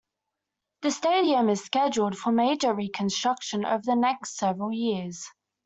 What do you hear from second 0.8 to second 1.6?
The stadium